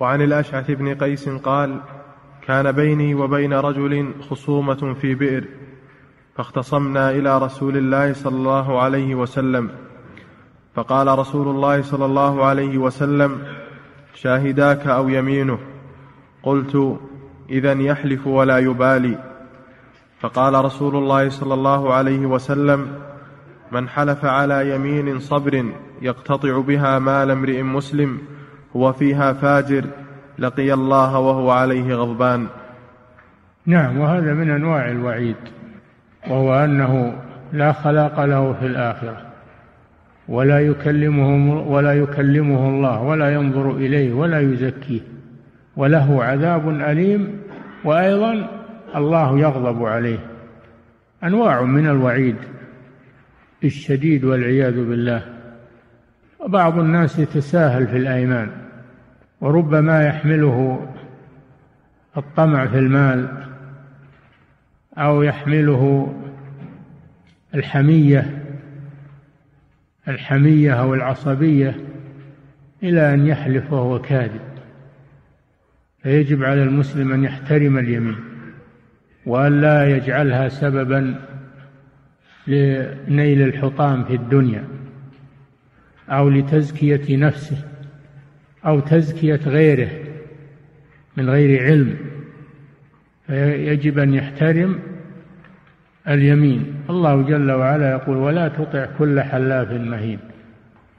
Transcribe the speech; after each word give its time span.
وعن 0.00 0.22
الأشعث 0.22 0.70
بن 0.70 0.94
قيس 0.94 1.28
قال 1.28 1.80
كان 2.42 2.72
بيني 2.72 3.14
وبين 3.14 3.52
رجل 3.52 4.14
خصومة 4.30 4.94
في 5.00 5.14
بئر 5.14 5.44
فاختصمنا 6.36 7.10
إلى 7.10 7.38
رسول 7.38 7.76
الله 7.76 8.12
صلى 8.12 8.36
الله 8.36 8.80
عليه 8.80 9.14
وسلم. 9.14 9.70
فقال 10.74 11.18
رسول 11.18 11.48
الله 11.48 11.82
صلى 11.82 12.04
الله 12.04 12.44
عليه 12.44 12.78
وسلم 12.78 13.42
شاهداك 14.14 14.86
أو 14.86 15.08
يمينه؟ 15.08 15.58
قلت 16.42 16.98
اذا 17.50 17.72
يحلف 17.72 18.26
ولا 18.26 18.58
يبالي. 18.58 19.18
فقال 20.20 20.64
رسول 20.64 20.96
الله 20.96 21.28
صلى 21.28 21.54
الله 21.54 21.94
عليه 21.94 22.26
وسلم 22.26 22.98
من 23.72 23.88
حلف 23.88 24.24
على 24.24 24.74
يمين 24.74 25.18
صبر 25.18 25.72
يقتطع 26.02 26.58
بها 26.58 26.98
مال 26.98 27.30
امرئ 27.30 27.62
مسلم 27.62 28.18
هو 28.76 28.92
فيها 28.92 29.32
فاجر 29.32 29.84
لقي 30.38 30.72
الله 30.72 31.18
وهو 31.18 31.50
عليه 31.50 31.94
غضبان. 31.94 32.46
نعم 33.66 33.98
وهذا 33.98 34.34
من 34.34 34.50
أنواع 34.50 34.90
الوعيد 34.90 35.36
وهو 36.28 36.54
أنه 36.54 37.14
لا 37.52 37.72
خلاق 37.72 38.24
له 38.24 38.52
في 38.52 38.66
الآخرة 38.66 39.16
ولا 40.28 40.60
يكلمه 40.60 41.60
ولا 41.60 41.94
يكلمه 41.94 42.68
الله 42.68 43.02
ولا 43.02 43.34
ينظر 43.34 43.70
إليه 43.76 44.12
ولا 44.12 44.40
يزكيه 44.40 45.00
وله 45.76 46.24
عذاب 46.24 46.68
أليم 46.68 47.40
وأيضا 47.84 48.48
الله 48.96 49.38
يغضب 49.38 49.84
عليه. 49.84 50.18
أنواع 51.24 51.62
من 51.62 51.86
الوعيد 51.86 52.36
الشديد 53.64 54.24
والعياذ 54.24 54.74
بالله. 54.74 55.39
وبعض 56.40 56.78
الناس 56.78 57.18
يتساهل 57.18 57.88
في 57.88 57.96
الأيمان 57.96 58.50
وربما 59.40 60.06
يحمله 60.06 60.86
الطمع 62.16 62.66
في 62.66 62.78
المال 62.78 63.46
أو 64.98 65.22
يحمله 65.22 66.14
الحمية 67.54 68.40
الحمية 70.08 70.72
أو 70.72 70.94
العصبية 70.94 71.76
إلى 72.82 73.14
أن 73.14 73.26
يحلف 73.26 73.72
وهو 73.72 73.98
كاذب. 73.98 74.40
فيجب 76.02 76.44
على 76.44 76.62
المسلم 76.62 77.12
أن 77.12 77.24
يحترم 77.24 77.78
اليمين 77.78 78.16
وأن 79.26 79.60
لا 79.60 79.96
يجعلها 79.96 80.48
سببا 80.48 81.20
لنيل 82.46 83.42
الحطام 83.42 84.04
في 84.04 84.14
الدنيا. 84.14 84.64
أو 86.10 86.28
لتزكية 86.28 87.16
نفسه 87.16 87.56
أو 88.66 88.80
تزكية 88.80 89.40
غيره 89.46 89.88
من 91.16 91.30
غير 91.30 91.62
علم 91.62 91.96
فيجب 93.26 93.98
أن 93.98 94.14
يحترم 94.14 94.78
اليمين. 96.08 96.74
الله 96.90 97.22
جل 97.22 97.50
وعلا 97.50 97.90
يقول 97.90 98.16
ولا 98.16 98.48
تطع 98.48 98.86
كل 98.98 99.20
حلاف 99.20 99.72
مهين 99.72 100.18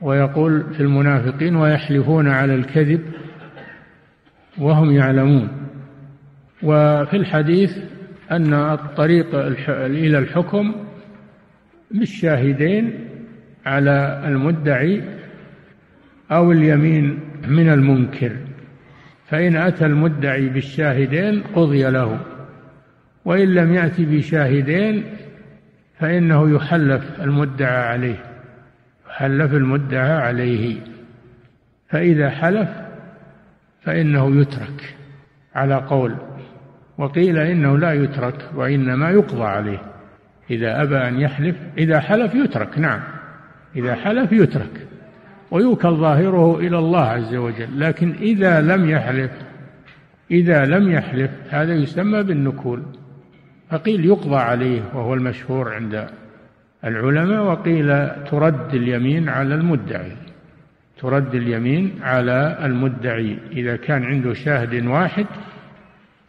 ويقول 0.00 0.64
في 0.74 0.80
المنافقين 0.80 1.56
ويحلفون 1.56 2.28
على 2.28 2.54
الكذب 2.54 3.00
وهم 4.58 4.90
يعلمون 4.90 5.48
وفي 6.62 7.16
الحديث 7.16 7.78
أن 8.30 8.54
الطريق 8.54 9.34
إلى 9.68 10.18
الحكم 10.18 10.74
بالشاهدين 11.90 13.08
على 13.68 14.22
المدعي 14.26 15.02
أو 16.30 16.52
اليمين 16.52 17.18
من 17.48 17.68
المنكر 17.68 18.32
فإن 19.26 19.56
أتى 19.56 19.86
المدعي 19.86 20.48
بالشاهدين 20.48 21.42
قضي 21.54 21.90
له 21.90 22.20
وإن 23.24 23.54
لم 23.54 23.74
يأتي 23.74 24.04
بشاهدين 24.04 25.04
فإنه 25.98 26.54
يحلف 26.56 27.20
المدعى 27.20 27.76
عليه 27.76 28.24
يحلف 29.08 29.54
المدعى 29.54 30.12
عليه 30.12 30.76
فإذا 31.88 32.30
حلف 32.30 32.68
فإنه 33.82 34.40
يترك 34.40 34.94
على 35.54 35.74
قول 35.74 36.14
وقيل 36.98 37.38
إنه 37.38 37.78
لا 37.78 37.92
يترك 37.92 38.50
وإنما 38.54 39.10
يقضى 39.10 39.44
عليه 39.44 39.78
إذا 40.50 40.82
أبى 40.82 40.96
أن 40.96 41.20
يحلف 41.20 41.56
إذا 41.78 42.00
حلف 42.00 42.34
يترك 42.34 42.78
نعم. 42.78 43.17
إذا 43.76 43.94
حلف 43.94 44.32
يترك 44.32 44.86
ويوكل 45.50 45.90
ظاهره 45.90 46.58
إلى 46.58 46.78
الله 46.78 47.04
عز 47.04 47.34
وجل 47.34 47.80
لكن 47.80 48.14
إذا 48.20 48.60
لم 48.60 48.90
يحلف 48.90 49.30
إذا 50.30 50.64
لم 50.64 50.90
يحلف 50.90 51.30
هذا 51.50 51.74
يسمى 51.74 52.22
بالنكول. 52.22 52.82
فقيل 53.70 54.04
يقضى 54.04 54.36
عليه 54.36 54.82
وهو 54.94 55.14
المشهور 55.14 55.74
عند 55.74 56.08
العلماء 56.84 57.42
وقيل 57.42 58.08
ترد 58.24 58.74
اليمين 58.74 59.28
على 59.28 59.54
المدعي. 59.54 60.12
ترد 60.98 61.34
اليمين 61.34 61.98
على 62.02 62.58
المدعي. 62.64 63.38
إذا 63.52 63.76
كان 63.76 64.04
عنده 64.04 64.34
شاهد 64.34 64.86
واحد 64.86 65.26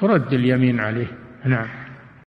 ترد 0.00 0.32
اليمين 0.32 0.80
عليه. 0.80 1.06
نعم. 1.44 1.68